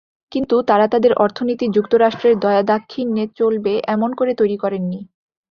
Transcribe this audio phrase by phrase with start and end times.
[0.31, 4.99] কিন্তু তাঁরা তাদের অর্থনীতি যুক্তরাষ্ট্রের দয়া দাক্ষিণ্যে চলবে এমন করে তৈরি করেননি।